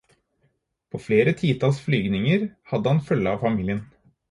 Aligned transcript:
På 0.93 1.01
flere 1.07 1.33
titalls 1.41 1.83
flygninger 1.89 2.47
hadde 2.73 2.95
han 2.97 3.05
følge 3.13 3.35
av 3.37 3.41
familien. 3.47 3.87